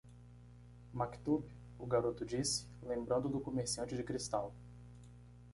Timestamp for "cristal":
4.03-4.51